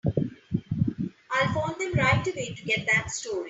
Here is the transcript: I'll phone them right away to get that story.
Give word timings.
I'll 1.29 1.53
phone 1.53 1.77
them 1.77 1.93
right 1.93 2.25
away 2.27 2.55
to 2.55 2.63
get 2.65 2.87
that 2.91 3.11
story. 3.11 3.39